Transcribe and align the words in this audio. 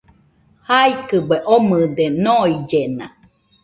Jaɨkɨbe 0.67 1.35
omɨde 1.55 2.05
noillena 2.23 3.07